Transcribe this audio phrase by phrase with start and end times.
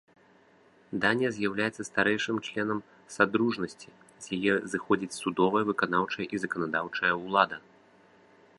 [1.03, 2.79] Данія з'яўляецца старэйшым членам
[3.15, 3.89] садружнасці,
[4.25, 7.57] з яе зыходзіць судовая, выканаўчая і заканадаўчая ўлада.